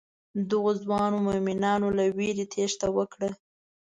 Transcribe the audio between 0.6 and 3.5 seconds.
ځوانو مومنانو له وېرې تېښته وکړه.